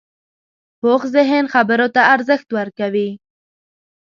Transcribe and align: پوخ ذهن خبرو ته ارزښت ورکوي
پوخ 0.79 1.01
ذهن 1.15 1.43
خبرو 1.53 1.87
ته 1.95 2.01
ارزښت 2.15 2.47
ورکوي 2.57 3.09